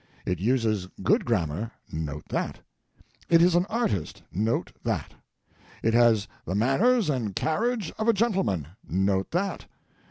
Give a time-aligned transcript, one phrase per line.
[0.25, 2.57] It uses good grammar—note that.
[3.29, 5.13] It is an Artist—note that.
[5.83, 9.67] It has the manners and carriage of a gentleman—note that.